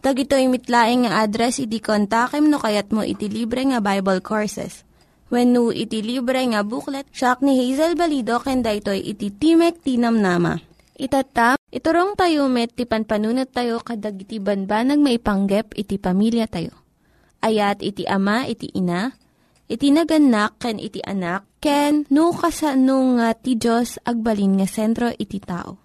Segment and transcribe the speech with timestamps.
[0.00, 4.88] Tag ito'y mitlaing nga address, iti kontakem no kayat mo iti libre nga Bible Courses.
[5.28, 10.16] When no iti libre nga booklet, siya ni Hazel Balido, kenda ito'y iti Timek Tinam
[10.16, 10.56] Nama.
[10.96, 16.72] Itata, iturong tayo met, ti panpanunat tayo kadag iti banbanag maipanggep iti pamilya tayo.
[17.44, 19.12] Ayat iti ama, iti ina,
[19.68, 25.40] iti naganak, ken iti anak, ken no kasano nga ti Diyos agbalin nga sentro iti
[25.44, 25.76] tao.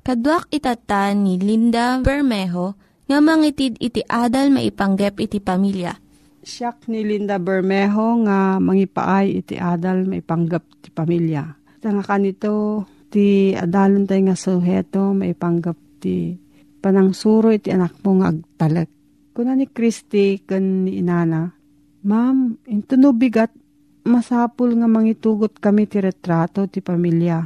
[0.00, 2.76] Kaduak itata ni Linda Bermejo,
[3.10, 5.98] nga mangitid iti adal maipanggep iti pamilya.
[6.46, 11.42] Siya ni Linda Bermejo nga mangipaay iti adal maipanggep ti pamilya.
[11.82, 16.38] Ita nga kanito ti adalan tayo nga suheto maipanggep ti
[16.78, 18.88] panangsuro iti anak mo nga agtalek.
[19.34, 21.50] Kuna ni Christy kan ni inana,
[22.06, 23.50] Ma'am, into no bigat
[24.06, 27.42] masapul nga mangitugot kami ti retrato ti pamilya.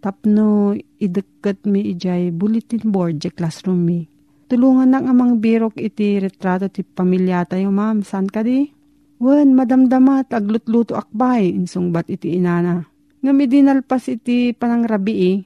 [0.00, 4.11] Tapno ideket mi ijay bulletin board di classroom mi
[4.52, 8.04] Tulungan na nga mang birok iti retrato ti pamilya tayo, ma'am.
[8.04, 8.68] San ka di?
[9.16, 12.84] Wen, madamdamat, aglutluto akbay, insungbat iti inana.
[13.24, 15.40] Nga midinalpas iti panangrabi eh.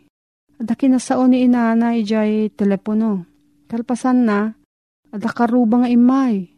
[0.58, 3.22] Adaki na sao ni inana ijay telepono.
[3.70, 4.50] Kalpasan na,
[5.14, 6.50] adakaruba nga imay.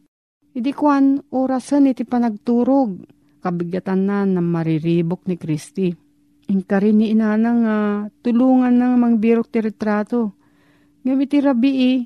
[0.56, 2.96] Idi kwan, orasan iti panagturog.
[3.44, 5.92] Kabigatan na na mariribok ni Kristi.
[6.48, 7.76] Ingka rin ni inana nga
[8.24, 10.32] tulungan na mang birok ti retrato.
[11.04, 11.98] Nga iti rabi eh,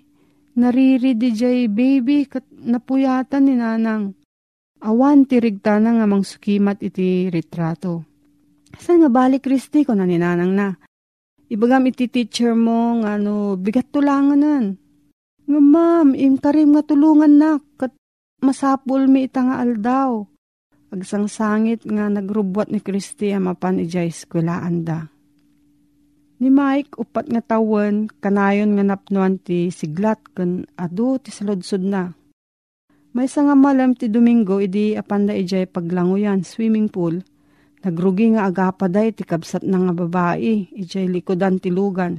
[0.53, 4.13] Nariri jay baby kat napuyatan ni nanang.
[4.83, 8.05] Awan tirigta na nga mang sukimat iti retrato.
[8.77, 10.69] Saan nga balik Kristi ko na ni nanang na.
[11.53, 14.77] Ibagam iti teacher mo nga no, bigat tulanganan.
[15.45, 17.93] Nga ma'am, imkarim nga tulungan na kat
[18.41, 20.25] masapul mi ita nga aldaw.
[20.93, 25.12] Agsang sangit nga nagrubwat ni Kristi amapan ijay skwelaan da.
[26.43, 32.19] Ni Mike, upat nga tawen, kanayon nga napnuan ti siglat kan adu ti saludsod na.
[33.15, 37.23] May nga malam ti Domingo, idi apanda ijay paglanguyan, swimming pool.
[37.87, 42.19] Nagrugi nga agapaday ti kabsat na nga babae, ijay likodan ti lugan.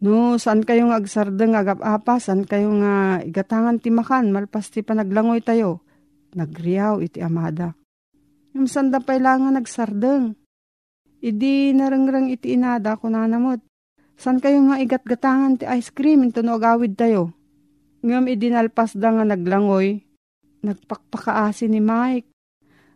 [0.00, 5.44] No, saan kayo nga agsardeng agapapa, saan kayo nga igatangan ti makan, malpas ti panaglangoy
[5.44, 5.84] tayo.
[6.32, 7.76] Nagriyaw iti amada.
[8.56, 10.40] Yung sanda pailangan nagsardeng
[11.20, 13.60] Idi narangrang iti inada ko nanamot.
[14.16, 17.36] San kayo nga igatgatangan ti ice cream into no agawid tayo.
[18.00, 20.00] Ngam idinalpas da nga naglangoy.
[20.64, 22.32] Nagpakpakaasi ni Mike.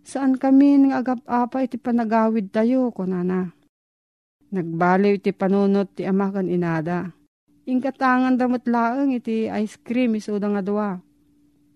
[0.05, 3.53] Saan kami nga agap-apa iti panagawid tayo ko nana.
[4.53, 7.13] Nagbaliw iti panunot ti amakan inada.
[7.65, 10.97] Ingkatangan damot laeng iti ice cream isuda nga dua.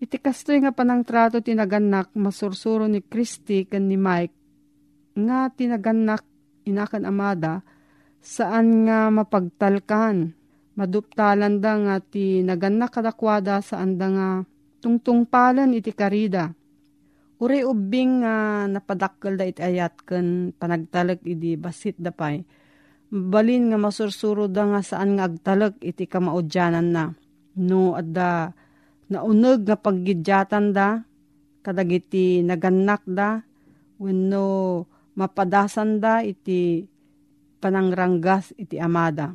[0.01, 4.39] Iti kastoy nga panang trato tinaganak masursuro ni Christy kan ni Mike
[5.19, 6.23] nga tinaganak
[6.69, 7.65] inakan amada,
[8.21, 10.37] saan nga mapagtalkan.
[10.79, 14.29] Maduptalan da nga ti naganak kadakwada saan da nga
[14.79, 16.55] tungtungpalan iti karida.
[17.39, 22.47] Uri ubing nga uh, da iti ayat ken panagtalek idi basit da pay.
[23.11, 27.05] Balin nga masursuro da nga saan nga agtalek iti kamaudyanan na.
[27.59, 28.55] No adda
[29.11, 31.03] nauneg nga paggidyatan da
[31.63, 33.43] kadagiti naganak da
[33.99, 34.47] wenno
[35.19, 36.87] mapadasan da iti
[37.59, 39.35] panangranggas iti amada.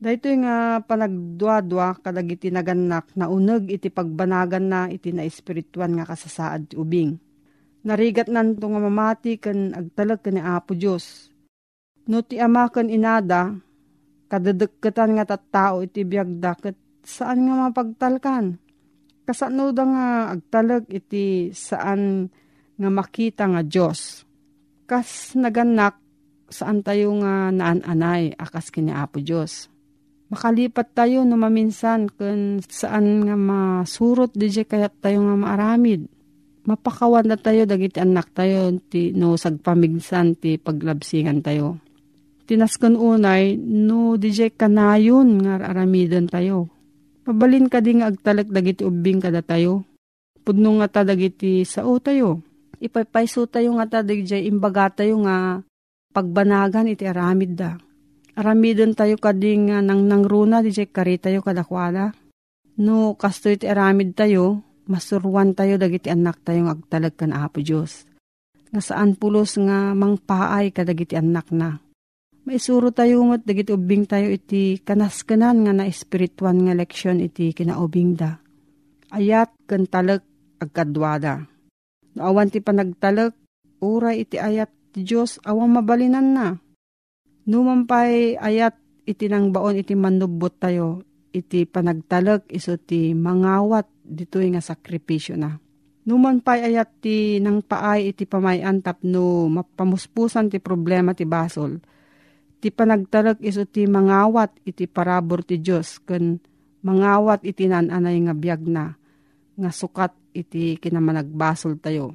[0.00, 6.72] Dahito nga panagduadwa kadagiti naganak na uneg iti pagbanagan na iti na espirituan nga kasasaad
[6.72, 7.20] ti ubing
[7.80, 11.32] Narigat nanto nga mamati kan agtalag ni Apo Diyos.
[12.12, 13.56] No ti ama kan inada,
[14.28, 18.60] kadadagkatan nga tattao iti biyagda kat saan nga mapagtalkan.
[19.24, 20.06] Kasano da nga
[20.36, 22.28] agtalag iti saan
[22.76, 24.28] nga makita nga Diyos.
[24.90, 26.02] Kas naganak
[26.50, 29.70] saan tayo nga naan-anay akas kini Apo Diyos.
[30.34, 36.10] Makalipat tayo no maminsan kun saan nga masurot di kayat tayo nga maaramid
[36.66, 41.78] mapakawan na tayo dagiti anak tayo ti no sagpamigsan ti paglabsingan tayo.
[42.50, 46.66] Tinaskon unay no DJ kanayon nga aramidan tayo.
[47.22, 49.86] Pabalin ka di nga agtalek dagiti ubing kada tayo.
[50.42, 52.42] Pudno nga ta dagiti sao tayo.
[52.80, 55.60] Ipapayso tayo nga ta DJ imbaga tayo nga
[56.16, 57.76] pagbanagan iti aramid da.
[58.40, 62.16] Aramidon tayo kading nga nang nangruna DJ kari tayo kadakwala.
[62.80, 68.08] No kasto iti aramid tayo masurwan tayo dagiti anak tayong agtalag kan Apo Diyos.
[68.72, 71.84] Nga saan pulos nga mangpaay kadagiti anak na.
[72.48, 78.16] Maisuro tayo umot dagiti ubing tayo iti kanaskanan nga na espirituan nga leksyon iti kinaubing
[78.16, 78.40] da.
[79.12, 80.24] Ayat kan talag
[80.56, 81.49] agkadwada.
[82.20, 83.32] Naawan ti panagtalag,
[83.80, 86.52] uray iti ayat ti Diyos awang mabalinan na.
[87.48, 88.76] Numampay ayat
[89.08, 91.00] iti nang baon iti manubot tayo,
[91.32, 95.56] iti panagtalag iso ti mangawat ditoy nga sakripisyo na.
[96.04, 101.80] Numan pa'y ayat ti nang paay iti pamayan tapno mapamuspusan ti problema ti basol.
[102.60, 106.36] Ti panagtalag iso ti mangawat iti parabor ti Diyos ken
[106.84, 108.92] mangawat iti nananay nga biyag na
[109.56, 112.14] nga sukat iti kinamanagbasol tayo.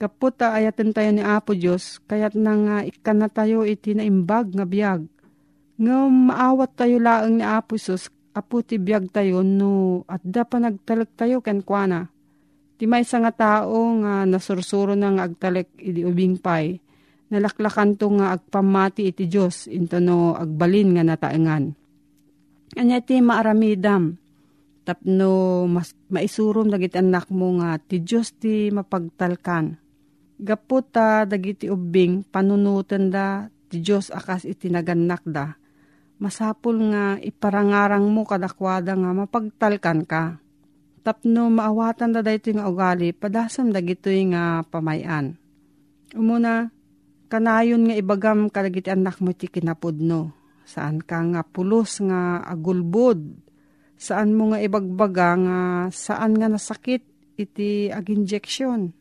[0.00, 4.64] Kaputa ayaten tayo ni Apo Diyos kayat na nga ikan na tayo iti naimbag nga
[4.64, 5.04] biyag.
[5.76, 10.62] Nga maawat tayo laang ni Apo Sus apo ti biyag tayo no at da pa
[10.62, 12.08] nagtalek tayo ken kuana.
[12.80, 16.80] Ti may nga tao nga nasursuro na nga agtalek idi ubing pay.
[17.30, 21.76] Nalaklakan to nga agpamati iti Diyos into no agbalin nga nataengan.
[22.80, 24.16] Anya ti maaramidam
[24.82, 29.76] tapno mas maisurom dagiti anak mo nga ti Diyos ti mapagtalkan.
[30.40, 35.60] Gaputa dagiti ubing panunutan da ti Diyos akas iti naganak da
[36.20, 40.36] masapul nga iparangarang mo kadakwada nga mapagtalkan ka.
[41.00, 45.32] Tapno maawatan da dayto nga ugali, padasam dagito nga pamayan.
[46.12, 46.68] Umuna,
[47.32, 50.36] kanayon nga ibagam kadagiti anak mo ti kinapudno.
[50.68, 53.48] Saan ka nga pulos nga agulbod.
[54.00, 55.58] Saan mo nga ibagbaga nga
[55.92, 57.04] saan nga nasakit
[57.36, 58.96] iti ag-injection.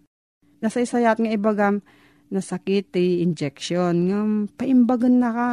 [0.59, 1.79] Nasa nga ibagam
[2.27, 3.95] nasakit ti injection.
[4.11, 4.19] Nga
[4.59, 5.51] paimbagan na ka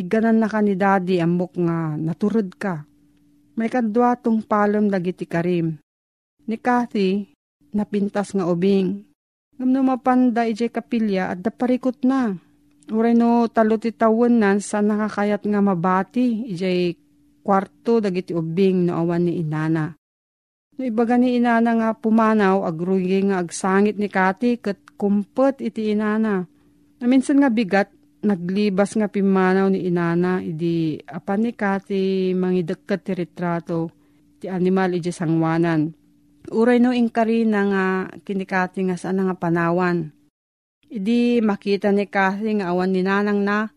[0.00, 2.88] Iganan na ka ni daddy amok nga naturod ka.
[3.58, 5.76] May kadwa tong palom dagiti karim.
[6.48, 7.28] Ni Kathy,
[7.76, 9.04] napintas nga ubing.
[9.60, 12.32] Ngam no mapanda ije kapilya at daparikot na.
[12.88, 16.96] Uray no talo ti tawon nan sa nakakayat nga mabati ije
[17.40, 19.96] kwarto dagiti ubing no awan ni inana.
[20.76, 26.44] No ibaga ni inana nga pumanaw agrugi nga agsangit ni Kati kat kumpet iti inana.
[27.00, 33.12] Na minsan nga bigat naglibas nga pimanaw ni inana idi apan ni kati mangidagkat ti
[33.16, 33.88] retrato
[34.40, 35.92] ti animal iji sangwanan.
[36.52, 37.84] Uray no inkari na nga
[38.24, 40.08] kinikati nga saan nga panawan.
[40.90, 43.70] Idi makita ni Kathy nga awan ni nanang na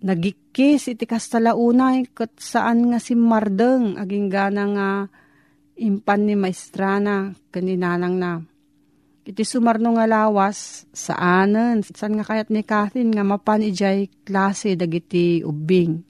[0.00, 4.88] nagikis iti kastalaunay kat saan nga si Mardeng aging gana nga
[5.80, 8.32] impan ni maestrana kaninanang na
[9.30, 15.44] Iti sumarno nga lawas, saanan, saan nga kayat ni Kathin nga mapan ijay klase dagiti
[15.44, 16.02] ubing.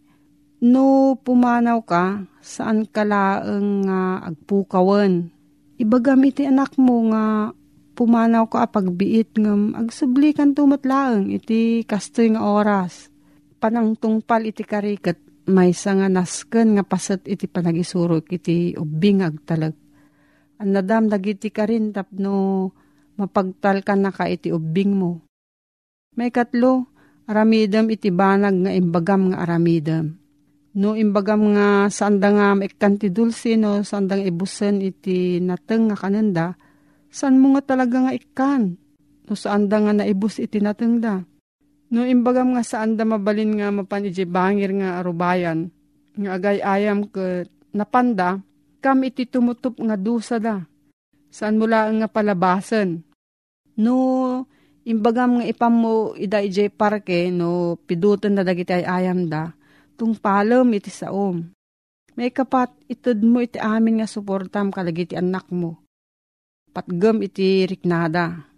[0.64, 5.28] No pumanaw ka, saan ka laeng nga agpukawan.
[5.76, 7.52] Ibagam iti anak mo nga
[7.98, 13.12] pumanaw ka pagbiit ng agsublikan tumatlaeng iti kastoy nga oras.
[13.60, 19.76] Panang tungpal iti karikat may nga nasken nga pasat iti panagisurok iti ubing agtalag.
[20.60, 22.68] Ang nadam dagiti ka rin tapno
[23.20, 25.20] mapagtal ka na ka iti ubing mo.
[26.16, 26.88] May katlo,
[27.28, 30.16] aramidam iti banag nga imbagam nga aramidam.
[30.80, 36.56] No imbagam nga sanda nga maikkan ti dulce no sandang ibusen iti nateng nga kananda,
[37.10, 38.78] San mo nga talaga nga ikan?
[39.26, 41.26] No saan da nga naibus iti natengda?
[41.90, 45.74] No imbagam nga saan da mabalin nga mapan iti bangir nga arubayan,
[46.14, 48.38] nga agay ayam ke napanda,
[48.78, 50.62] kam iti tumutup nga dusa da.
[51.34, 53.02] Saan mula nga palabasan?
[53.74, 53.94] No,
[54.86, 59.50] imbagam nga ipam mo ida ije parke, no pidutan na dagiti ay ayam da,
[59.98, 61.42] tung palom iti saom.
[62.14, 65.82] May kapat itod mo iti amin nga suportam kalagiti anak mo.
[66.70, 68.49] Patgam iti riknada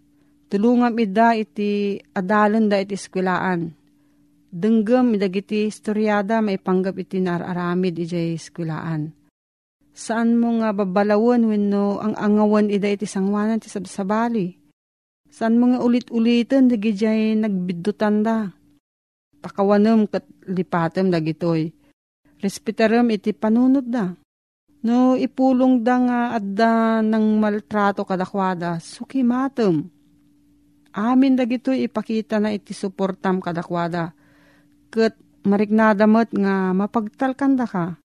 [0.52, 3.72] Tulungam ida iti adalan da iti eskwelaan.
[4.52, 9.16] Denggem idagiti istoryada maipanggap iti nararamid iti eskwelaan.
[9.96, 14.52] Saan mo nga babalawon wenno ang angawan ida iti sangwanan ti sabsabali.
[15.32, 18.52] Saan mo nga ulit-ulitan dagi jay nagbidutan da.
[19.40, 21.72] Pakawanem kat lipatem dagitoy.
[22.44, 24.12] Respetarem iti panunod da.
[24.84, 30.01] No ipulong da nga adda ng maltrato kadakwada, sukimatem
[30.92, 34.12] Amin dagito ipakita na iti suportam kadakwada.
[34.92, 35.16] Kat
[35.48, 37.96] mariknadamat nga mapagtalkanda ka.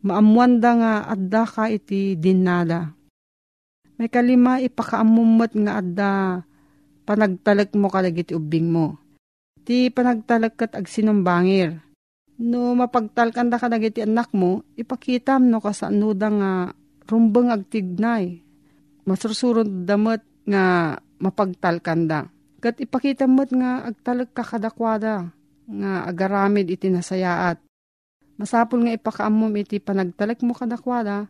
[0.00, 2.96] Maamuanda nga adda ka iti dinada.
[4.00, 6.10] May kalima ipakaamumot nga adda
[7.04, 8.96] panagtalak mo kadagiti ubing mo.
[9.68, 11.84] Ti panagtalak kat agsinumbangir.
[12.36, 16.52] No mapagtalkanda ka dagiti anak mo, ipakitam no kasanuda nga
[17.08, 18.40] rumbeng agtignay.
[19.08, 22.28] Masursurod damot nga mapagtalkanda.
[22.60, 25.30] Kat ipakita mo't nga agtalag kakadakwada
[25.66, 27.60] nga agaramid iti nasayaat.
[28.36, 31.26] Masapul nga ipakaamom iti panagtalag mo kadakwada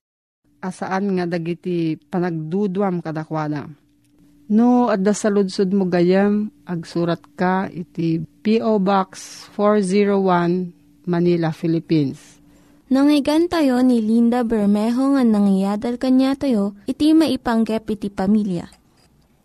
[0.60, 3.68] asaan nga dagiti panagdudwam kadakwada.
[4.46, 8.78] No, adda sa ludsud mo gayam, agsurat ka iti P.O.
[8.78, 12.38] Box 401, Manila, Philippines.
[12.86, 18.70] Nangyigan tayo ni Linda Bermejo nga nangyadal kanya tayo, iti maipanggep iti pamilya.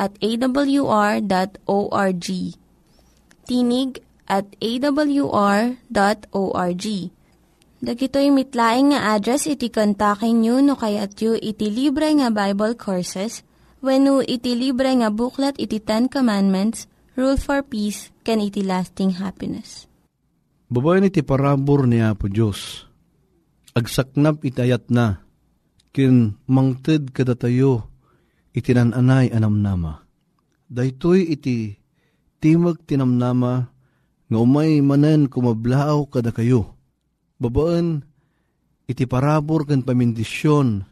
[0.00, 1.26] at awr.org.
[3.44, 5.76] Tinig at awr.org.
[7.80, 13.40] Dagitoy mitlaing nga address iti kontakin nyo no kayat yu iti libre nga Bible Courses
[13.80, 16.84] when no iti libre nga buklat iti Ten Commandments,
[17.16, 19.88] Rule for Peace, can iti lasting happiness.
[20.68, 22.84] Babae iti parabor ni Apo Diyos.
[23.72, 25.24] Agsaknap itayat na,
[25.90, 27.89] kin mangted kadatayo
[28.54, 30.02] itinananay anamnama.
[30.70, 31.74] Daytoy iti
[32.38, 33.54] timag tinamnama
[34.30, 36.78] nga umay manen kumablaaw kada kayo.
[37.42, 38.06] Babaan
[38.86, 40.86] iti parabor kan pamindisyon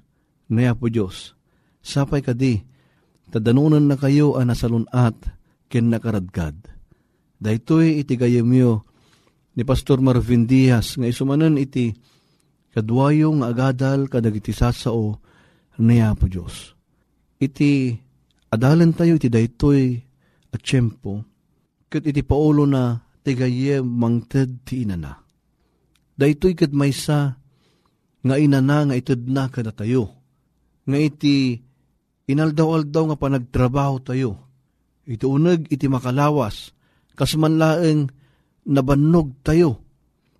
[0.50, 1.36] na po Diyos.
[1.78, 2.58] Sapay kadi,
[3.30, 5.14] tadanunan na kayo ang nasalunat
[5.70, 6.56] ken nakaradgad.
[7.38, 8.82] Daytoy iti gayamyo
[9.54, 11.94] ni Pastor Marvin Diaz nga isumanan iti
[12.74, 15.22] kadwayo nga agadal kadagiti sasao
[15.78, 16.77] niya po Diyos
[17.38, 17.94] iti
[18.50, 19.94] adalan tayo iti daytoy
[20.52, 21.22] at tiyempo,
[21.88, 25.18] kat iti paulo na tigaye mangted ti inana.
[26.18, 27.38] Daytoy kat maysa
[28.24, 30.10] nga inana nga ited na kada tayo.
[30.88, 31.36] Nga iti
[32.28, 34.30] inaldaw-aldaw nga panagtrabaho tayo.
[35.08, 36.74] Iti uneg iti makalawas,
[37.16, 38.10] kasmanlaeng
[38.68, 39.80] nabannog tayo.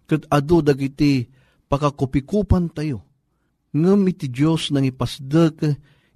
[0.08, 1.28] Kat adu dagiti
[1.68, 3.04] pakakupikupan tayo.
[3.76, 5.60] Ngem iti Diyos nang ipasdek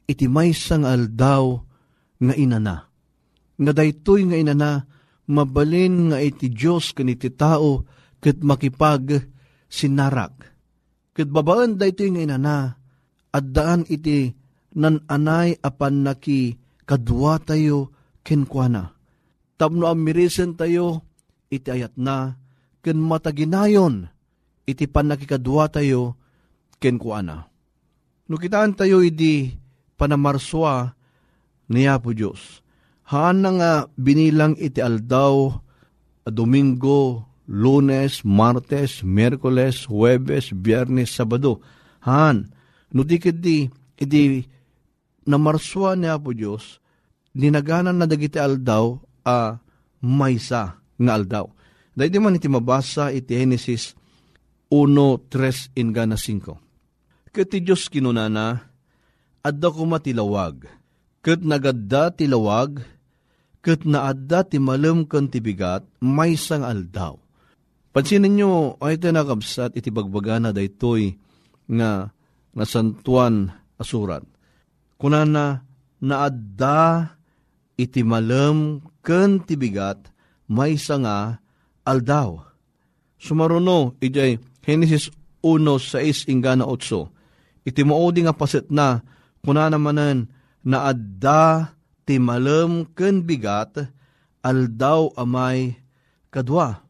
[0.07, 1.61] iti maysang aldaw
[2.23, 2.89] nga inana.
[3.59, 4.71] Nga daytoy nga inana,
[5.31, 7.87] mabalin nga iti Diyos kaniti tao
[8.23, 9.27] ket makipag
[9.67, 10.35] sinarak.
[11.13, 12.57] Ket babaan daytoy nga inana,
[13.33, 14.33] addaan iti
[14.79, 16.57] nan anay apan naki
[16.89, 17.93] kadwa tayo
[18.25, 18.95] kenkwana.
[19.61, 21.07] Tapno amirisen tayo,
[21.53, 22.35] iti ayat na,
[22.83, 24.11] ken mataginayon,
[24.67, 26.19] iti panakikadwa tayo
[26.83, 27.47] kenkwana.
[28.27, 29.62] No kitaan tayo idi
[30.03, 30.99] panamarswa
[31.71, 32.59] niya po Diyos.
[33.07, 35.55] Haan na nga binilang iti aldaw,
[36.27, 41.63] Domingo, Lunes, Martes, Merkoles, Huwebes, Biyernes, Sabado.
[42.03, 42.51] Haan,
[42.91, 44.43] di di, iti
[45.23, 46.83] namarswa niya po Diyos,
[47.39, 49.51] ninaganan na dagiti aldaw, a uh,
[50.03, 51.47] maysa nga aldaw.
[51.95, 53.95] Dahil di man iti mabasa iti Genesis
[54.67, 57.31] 1.3 in gana 5.
[57.31, 58.72] Kati Diyos kinunana,
[59.43, 60.67] adda ko matilawag.
[61.23, 62.83] ket nagadda ti lawag,
[63.63, 67.15] ket naadda ti malem ken ti bigat, may sang aldaw.
[67.95, 71.15] Pansinin nyo, ay ito nakabsat iti bagbagana daytoy
[71.71, 72.11] nga
[72.53, 74.27] nasantuan asurat.
[74.99, 75.63] Kunana
[76.03, 77.15] naadda
[77.79, 80.11] iti malem ken ti bigat,
[80.51, 81.39] may nga
[81.87, 82.43] aldaw.
[83.23, 85.15] Sumaruno, ijay Genesis
[85.47, 87.63] 1.6 ingana 8.
[87.63, 89.07] Iti maudi nga pasit na,
[89.43, 90.31] kuna namanan,
[90.63, 91.75] na adda
[92.07, 93.91] ti malem ken bigat,
[94.47, 95.75] aldaw amay
[96.31, 96.87] kadwa.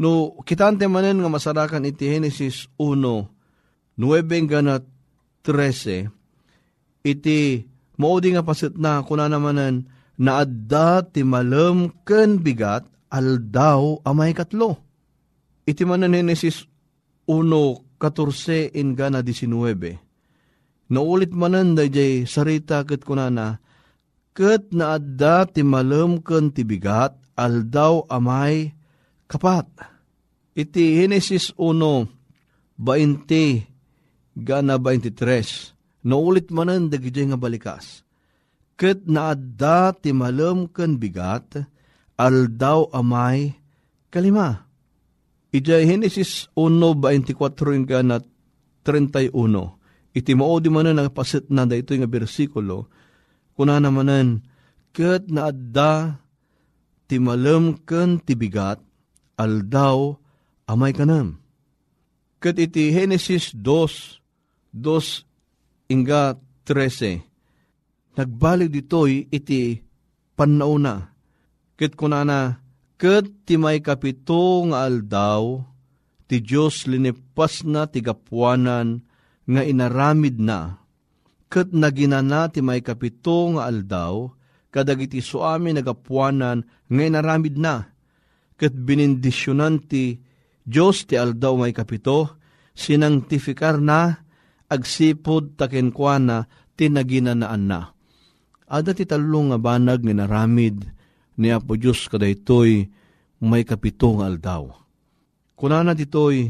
[0.00, 3.28] No, kitante manen nga masarakan iti Genesis 1,
[4.00, 4.80] 9 gana
[5.44, 6.08] 13,
[7.04, 7.68] iti
[8.00, 9.84] maudi nga pasit na, kuna namanan,
[10.16, 14.80] na adda ti malem ken bigat, aldaw amay katlo.
[15.68, 16.64] Iti manan Genesis
[17.28, 20.03] 1.14 in gana 19.
[20.92, 23.56] Naulit manan dayjay sarita ket kunana,
[24.36, 28.76] ket naadda ti malem ken ti bigat, aldaw amay
[29.24, 29.64] kapat.
[30.54, 32.06] Iti Genesis 1,
[32.76, 38.04] 20, gana 23, naulit manan dagijay nga balikas.
[38.76, 41.64] Ket naadda ti malem ken bigat,
[42.20, 43.56] aldaw amay
[44.12, 44.68] kalima.
[45.54, 48.18] Ija Genesis 1.24 nga na
[48.82, 49.83] 31.
[50.14, 52.86] Iti mao di manan ang pasit na da ito nga bersikulo.
[53.58, 54.46] Kuna namanan,
[54.94, 56.22] ket na adda
[57.10, 58.78] ti malem ken ti bigat,
[59.34, 60.14] aldaw
[60.70, 61.42] amay kanam.
[62.38, 68.14] Ket iti Genesis 2, 2 inga 13.
[68.14, 69.82] Nagbalik ditoy iti
[70.38, 71.14] pannauna
[71.74, 72.62] Ket kunana,
[72.94, 75.58] ket ti may kapito nga aldaw,
[76.30, 79.02] ti Diyos linipas na ti gapuanan
[79.44, 80.80] nga inaramid na.
[81.52, 84.32] Ket naginana ti may kapito nga aldaw,
[84.74, 87.94] kadagiti suami nagapuanan nga inaramid na.
[88.58, 90.18] Ket binindisyonan ti
[90.64, 92.40] Diyos ti aldaw may kapito,
[92.72, 94.24] sinangtifikar na,
[94.72, 97.92] agsipod takenkwana ti naginanaan na.
[98.64, 100.88] Ada ti talong nga banag nga naramid,
[101.36, 102.88] ni Apo Diyos kadaytoy
[103.44, 104.72] may kapitong aldaw.
[105.54, 106.48] Kunana ditoy,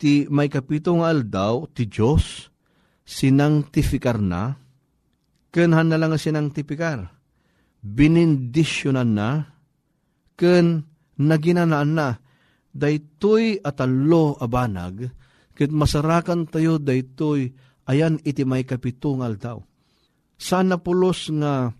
[0.00, 2.48] ti may kapitong aldaw ti Diyos,
[3.04, 4.56] sinangtifikar na,
[5.52, 7.12] kenhan na lang sinangtifikar,
[7.84, 9.28] binindisyonan na,
[10.40, 10.88] ken
[11.20, 12.08] naginanaan na,
[12.72, 15.12] daytoy atalo abanag,
[15.52, 17.52] ket masarakan tayo daytoy
[17.84, 19.60] ayan iti may kapitong aldaw.
[20.40, 21.76] Sana pulos nga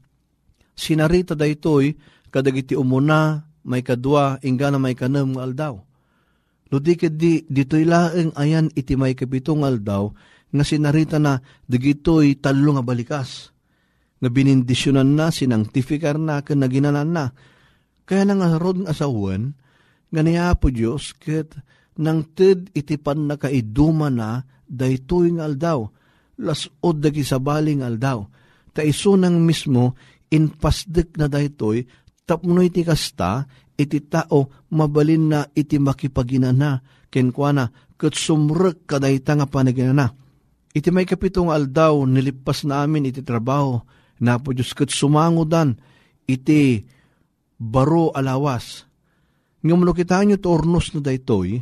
[0.76, 1.96] sinarita daytoy
[2.28, 5.74] kadagiti umuna, may kadwa, inga na may kanam nga aldaw.
[6.70, 10.06] No di di, dito'y laeng ayan iti may kapitong aldaw,
[10.50, 13.50] nga sinarita na digito'y talo nga balikas.
[14.22, 17.24] Nga binindisyonan na, sinangtifikar na, kan naginanan na.
[18.06, 19.54] Kaya na nga rod nga asawan,
[20.10, 21.58] nga niya po Diyos, ket
[21.98, 25.90] nang ted iti pan na kaiduma na, daytoy nga aldaw,
[26.38, 28.22] lasod dagi sa baling aldaw.
[28.70, 29.98] Ta iso nang mismo,
[30.30, 31.82] inpasdek na daytoy
[32.24, 33.44] tapno iti kasta,
[33.76, 40.12] iti tao mabalin na iti makipaginana, kenkwana, kat sumrek kadayta nga panaginana.
[40.70, 43.82] Iti may kapitong aldaw, nilipas na amin iti trabaho,
[44.20, 45.80] na po Diyos kat sumangudan,
[46.28, 46.84] iti
[47.58, 48.86] baro alawas.
[49.60, 51.60] Nga mano kita nyo tornos na daytoy,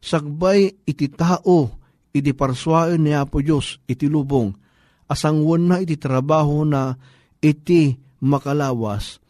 [0.00, 1.80] sagbay iti tao,
[2.14, 4.54] iti parswaen ni Apo Diyos, iti lubong,
[5.10, 6.96] asangwan na iti trabaho na
[7.42, 9.20] iti makalawas,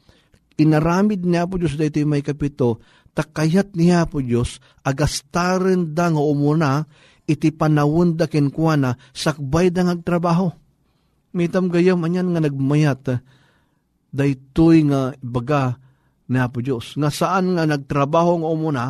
[0.59, 2.83] inaramid niya po Diyos dito may kapito,
[3.15, 6.87] takayat niya po Diyos, agastaren da nga umuna,
[7.25, 10.53] iti panawon da kenkwana, sakbay da ngagtrabaho.
[11.35, 13.23] Mitam gayam anyan nga nagmayat,
[14.15, 15.79] daytoy nga baga
[16.31, 16.95] niya po Diyos.
[16.95, 18.85] Nga saan nga nagtrabaho nga umuna,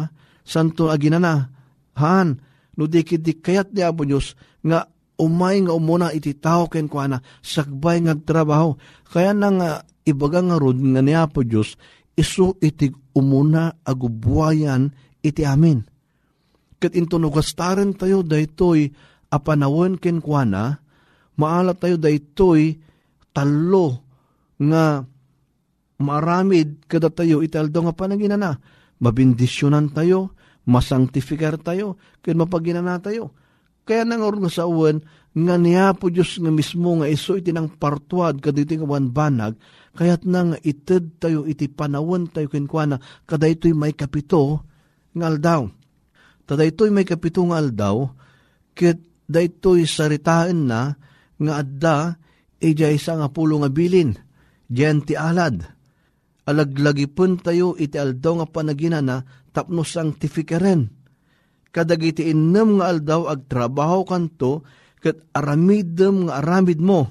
[0.45, 1.49] santo aginana,
[1.97, 2.41] han,
[2.77, 4.89] no dikit kayat niya po Diyos, nga
[5.21, 8.75] umay nga umuna iti tao ken kuana sakbay nga trabaho.
[9.07, 11.79] Kaya nang uh, ibaga nga rod nga niya po Diyos
[12.15, 14.91] isu iti umuna agubuayan
[15.23, 15.83] iti amin.
[16.79, 18.91] Ket into nugastaren tayo daytoy
[19.31, 20.83] apanawon ken kuana
[21.39, 22.79] maala tayo daytoy
[23.35, 24.05] talo
[24.59, 25.03] nga
[25.99, 28.63] maramid kada tayo italdo nga panaginana
[29.03, 30.35] mabindisyonan tayo
[30.67, 33.35] masangtifikar tayo ken mapaginana tayo
[33.85, 37.69] kaya nang nga sa uwan, nga niya po Diyos nga mismo nga iso iti nang
[37.69, 39.55] partuad kadito nga banag,
[39.99, 44.63] kaya't nang ited tayo iti panawon tayo kinkwana, kada ito'y may kapito
[45.13, 45.67] nga aldaw.
[46.47, 48.09] Tada ito'y may kapito nga aldaw,
[48.73, 50.95] kit da ito'y saritaan na
[51.41, 51.97] nga adda
[52.63, 54.15] ija isa nga pulo nga bilin,
[54.71, 55.61] diyan ti alad.
[56.45, 61.04] Alaglagi pun tayo iti aldaw nga panaginana tapno sanctificaren.
[61.75, 64.63] Kadagiti innem nga aldaw ag trabaho kanto
[65.03, 67.11] ket aramidem nga aramid mo.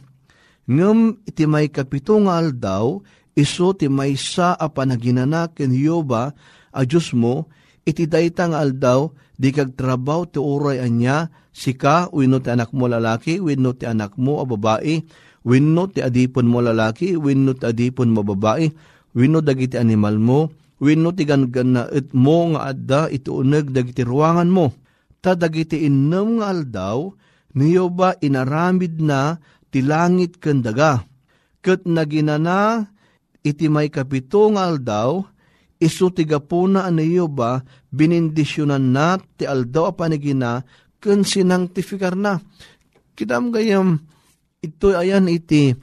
[0.72, 3.04] Ngem iti may kapito nga aldaw,
[3.36, 6.32] iso ti may sa a panaginana ken Yoba
[6.72, 7.52] a Diyos mo,
[7.84, 12.88] iti dayta nga aldaw, di kag trabaho ti uray anya, sika, wino ti anak mo
[12.88, 15.04] lalaki, wino ti anak mo a babae,
[15.44, 18.72] wino ti adipon mo lalaki, wino ti adipon mo babae,
[19.12, 20.50] wino dagiti animal mo,
[20.82, 24.74] wino ti ganganait mo nga adda iti uneg dagiti ruangan mo.
[25.24, 27.12] Ta dagiti innem nga aldaw,
[27.56, 29.38] niyo ba inaramid na
[29.70, 31.06] ti langit ken daga.
[31.64, 32.92] Ket naginana
[33.44, 35.24] iti may kapito nga aldaw,
[35.80, 40.64] isu ti gapuna aniyo ba binindisyonan na ti aldaw a panigina
[41.04, 42.40] ken sinangtifikar na.
[43.16, 44.02] Kitam gayam
[44.64, 45.76] ito ayan iti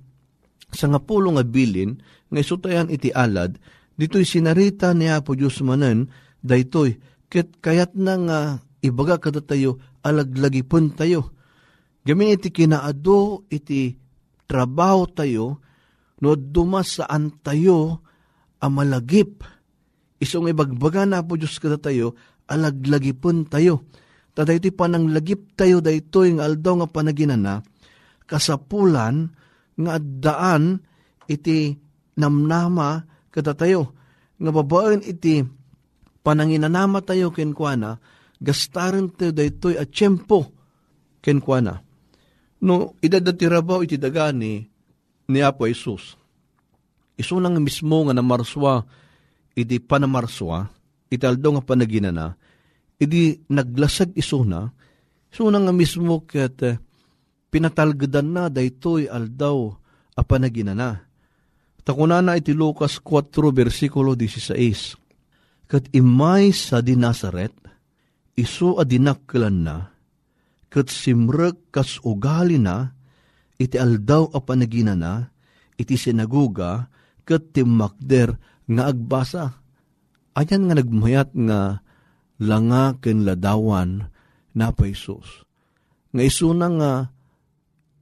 [0.72, 2.00] sa nga nga bilin
[2.32, 3.60] nga isutayan iti alad
[4.00, 6.08] dito'y sinarita ni Apo Diyos manen
[6.40, 6.96] daytoy
[7.28, 8.38] ket kayat na nga
[8.80, 11.36] ibaga kada tayo alaglagi pun tayo.
[12.00, 14.00] Gamin iti kinaado iti
[14.48, 15.60] trabaho tayo
[16.24, 18.00] no dumas saan tayo
[18.60, 19.44] amalagip.
[20.20, 22.12] Isong ibagbaga na po Diyos kada tayo,
[22.44, 23.88] alaglagi pun tayo.
[24.36, 27.64] Tada iti pananglagip tayo dayto yung aldaw nga panaginana,
[28.28, 29.32] kasapulan
[29.80, 30.84] nga daan
[31.24, 31.72] iti
[32.20, 33.94] namnama kada tayo.
[34.36, 35.42] Nga babaen iti
[36.20, 37.98] pananginanama tayo kenkwana,
[38.42, 40.50] gastaran tayo daytoy at tiyempo
[41.24, 41.80] kenkwana.
[42.60, 44.68] No, idadatiraba iti dagani
[45.30, 46.18] ni Apo Jesus.
[47.16, 48.84] Iso nang mismo nga namarswa,
[49.52, 50.68] iti panamarswa,
[51.12, 52.36] iti aldo nga panaginana,
[52.96, 54.72] iti naglasag iso na,
[55.28, 56.80] iso nga mismo ket eh,
[57.52, 59.72] pinatalgadan na daytoy aldaw
[60.16, 61.09] a panaginana.
[61.90, 64.94] Takunana iti Lucas 4 versikulo 16.
[65.66, 67.50] Kat imay sa di Nazaret,
[68.38, 69.90] iso adinaklan na,
[70.70, 72.94] kat simrek kas ugali na,
[73.58, 75.34] iti aldaw a panaginana,
[75.74, 76.86] iti sinaguga,
[77.26, 78.38] kat timakder
[78.70, 79.58] nga agbasa.
[80.38, 81.82] Ayan nga nagmayat nga
[82.38, 84.06] langa ken ladawan
[84.54, 85.42] na pa Isus.
[86.14, 86.92] Nga isuna nga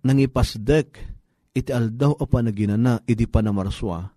[0.05, 1.17] nangipasdek
[1.59, 4.15] iti aldaw a panaginana iti panamarswa.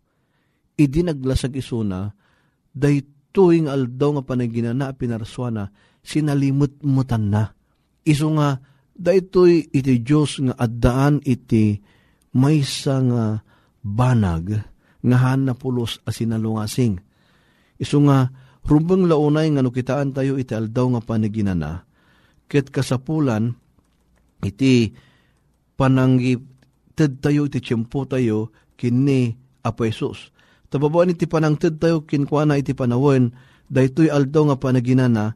[0.77, 2.13] Idi naglasag isuna
[2.71, 5.63] daytoy nga aldaw nga panaginana pinarswa na
[6.05, 7.43] sinalimot-mutan na.
[8.05, 8.61] Isu nga
[8.93, 11.81] daytoy iti Dios nga addaan iti
[12.37, 13.23] maysa nga
[13.81, 14.61] banag
[15.01, 17.01] nga na pulos a sinalungasing.
[17.81, 18.29] Isu nga
[18.61, 21.89] rumbang launay nga nukitaan tayo iti aldaw nga panaginana
[22.51, 23.55] ket kasapulan
[24.43, 24.91] iti
[25.79, 26.35] pananggi
[26.93, 30.33] ted tayo iti tiyempo tayo kini Apo Jesus.
[30.73, 33.35] Tababaan iti panangted tayo kinkwana iti panawen
[33.69, 35.35] daytoy aldaw nga panaginana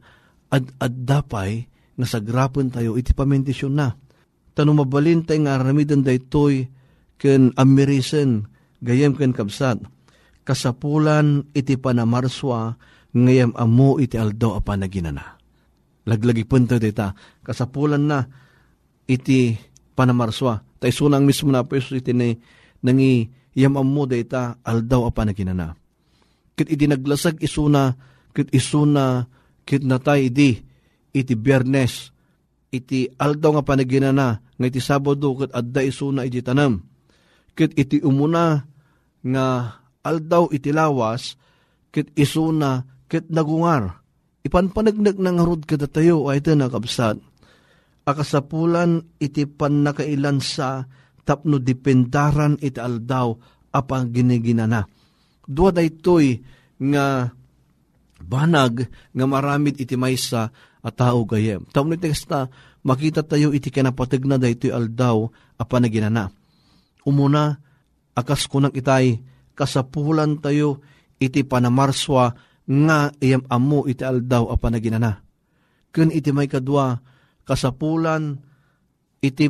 [0.50, 3.94] ad addapay nga sagrapon tayo iti pamendisyon na.
[4.56, 6.66] Tanong mabalin tayo nga aramidan daytoy
[7.20, 8.48] ken amerisen
[8.82, 9.78] gayem ken kabsat.
[10.46, 12.78] Kasapulan iti panamarswa
[13.14, 15.36] ngayam amo iti aldaw a panaginana.
[16.06, 17.12] Laglagi punta dita.
[17.42, 18.24] Kasapulan na
[19.10, 19.54] iti
[19.96, 20.60] panamarswa.
[20.76, 22.36] Tay sunang mismo na po iti ni
[22.84, 25.72] nangi yam amo dita aldaw a panaginana.
[26.52, 27.96] Kit iti naglasag isuna,
[28.36, 29.24] kit isuna,
[29.64, 30.60] kit natay idi,
[31.16, 32.12] iti biyernes,
[32.72, 36.84] iti aldaw nga panaginana, nga iti sabado, kit adda isuna iti tanam.
[37.56, 38.64] Kit iti umuna,
[39.24, 39.46] nga
[40.04, 41.36] aldaw iti lawas,
[41.92, 44.00] kit isuna, kit nagungar.
[44.44, 47.20] Ipanpanagnak ng harod kada tayo, ay ito nakabsat.
[48.06, 50.86] Akasapulan iti panakailan sa
[51.26, 53.34] tapno dipendaran iti aldaw
[53.74, 54.86] apang giniginana.
[55.42, 56.38] Dua da ito'y
[56.86, 57.34] nga
[58.22, 60.54] banag nga maramid iti maysa
[60.86, 61.66] a tao gayem.
[61.74, 62.46] Tapno iti kasta,
[62.86, 65.26] makita tayo iti kanapatag na da ito'y aldaw
[65.58, 66.30] a panaginana.
[67.02, 67.58] Umuna,
[68.14, 69.18] akas kunang itay,
[69.58, 70.78] kasapulan tayo
[71.18, 75.26] iti panamarswa nga iyam amo iti aldaw a panaginana.
[75.90, 77.02] Kun iti may kadwa,
[77.46, 78.36] kasapulan
[79.22, 79.46] iti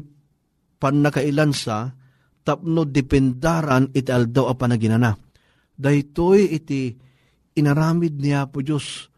[0.77, 1.97] panakailansa,
[2.45, 5.17] tapno dependaran iti aldaw a panaginana.
[5.77, 6.93] Daytoy iti
[7.57, 9.09] inaramid niya po Diyos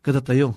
[0.00, 0.54] kada tayo.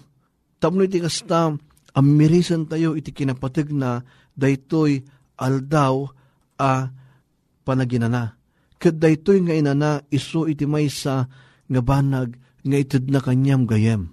[0.61, 1.51] Tapno iti kasta,
[1.97, 3.99] amirisan tayo iti kinapatag na
[4.37, 5.01] daytoy
[5.41, 6.05] aldaw
[6.61, 6.87] a
[7.65, 8.37] panaginana.
[8.81, 11.25] Kat daytoy nga inana iso iti maysa
[11.65, 14.09] nga banag nga itid na kanyam gayem.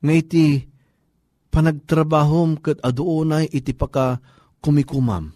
[0.00, 0.69] Nga iti
[1.50, 4.22] panagtrabahom kat adoonay iti paka
[4.62, 5.34] kumikumam.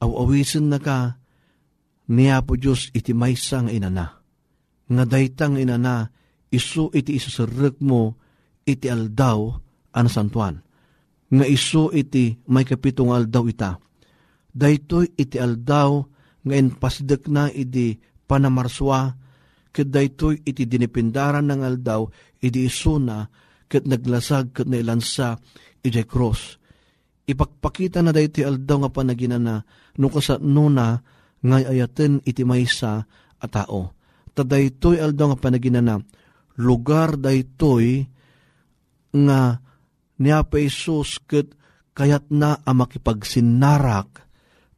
[0.00, 1.20] Aw-awisin na ka
[2.10, 4.06] niya po Diyos iti maysa nga inana.
[4.90, 6.08] Nga daytang inana,
[6.50, 8.18] isu iti isusarek mo
[8.66, 9.54] iti aldaw
[9.94, 10.58] an santuan.
[11.30, 13.78] Nga isu iti may kapitong aldaw ita.
[14.50, 16.02] Daytoy iti aldaw
[16.42, 17.94] nga inpasdek na iti
[18.26, 19.14] panamarswa
[19.70, 22.10] ket daytoy iti dinipindaran ng aldaw
[22.42, 23.30] iti isuna
[23.70, 25.38] ket naglasag ket nailansa
[25.86, 26.58] iti cross.
[27.30, 29.62] Ipakpakita na daytoy aldaw nga panaginana
[30.02, 30.98] no kasano na
[31.46, 33.06] ngay ayaten iti maysa
[33.38, 33.94] a tao.
[34.34, 36.02] Ta daytoy aldaw nga panaginana
[36.58, 38.02] lugar daytoy
[39.14, 39.62] nga
[40.18, 41.54] niya pa Isus ket
[41.94, 44.26] kayat na a makipagsinnarak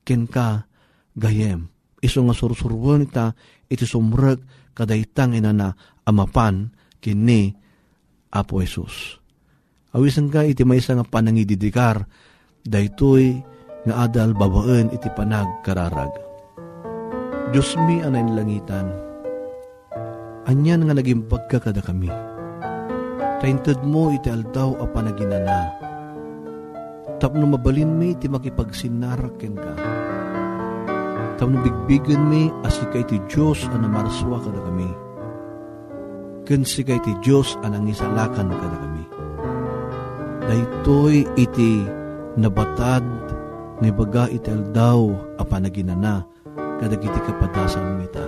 [0.05, 0.69] ken ka
[1.17, 1.73] gayem.
[2.05, 3.33] Iso nga sursurwon ita
[3.73, 4.45] iti sumrek
[4.77, 5.69] kadaytang ina na
[6.05, 6.69] amapan
[7.01, 7.62] kini
[8.33, 9.21] Apo Jesus.
[9.93, 12.09] Awisan ka iti maysa nga panangididikar
[12.65, 13.45] daytoy
[13.85, 16.09] nga adal babaen iti panag kararag.
[17.53, 18.89] Diyos mi anay langitan,
[20.49, 22.09] anyan nga naging pagkakada kami.
[23.45, 25.69] Taintad mo iti aldaw a panaginana.
[27.21, 29.73] Tapno mabalin mi iti makipagsinaraken ka.
[31.37, 35.12] Tapno bigbigan mi asika iti Diyos a namarswa kada kami.
[36.43, 39.05] Ken sika iti Diyos a nangisalakan kada kami.
[40.43, 41.87] Daytoy iti
[42.35, 43.07] nabatad
[43.79, 46.27] nga baga iti aldaw a panaginana
[46.83, 48.27] kadagiti kapadasan mita.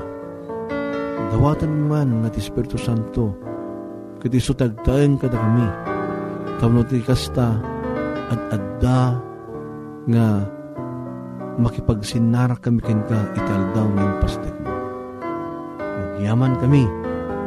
[1.34, 3.34] Dawatan man na ti Espiritu Santo,
[4.22, 5.66] kiti sutagtaen kada kami,
[6.62, 7.58] tapno ti kasta
[8.30, 9.18] at adda
[10.06, 10.26] nga
[11.58, 14.74] makipagsinara kami ken ka italdaw ng pastek mo.
[16.14, 16.86] Nagyaman kami,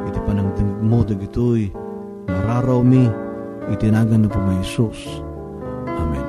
[0.07, 1.69] iti panangting mo dagitoy,
[2.27, 3.05] nararaw mi,
[3.71, 4.99] itinagan na po may Isus.
[5.87, 6.25] Amen.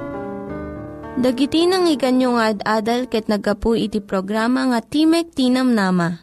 [1.19, 6.23] Dagiti nang iganyo nga ad-adal ket nagapu iti programa nga Timek Tinam Nama.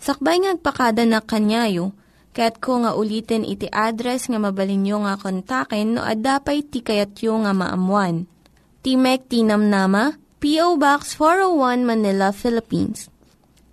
[0.00, 1.92] Sakbay ngagpakada na kanyayo,
[2.32, 8.24] ket ko nga ulitin iti address nga mabalinyo nga kontaken no ad-dapay tikayatyo nga maamuan.
[8.80, 10.80] Timek Tinam Nama, P.O.
[10.80, 13.12] Box 401 Manila, Philippines.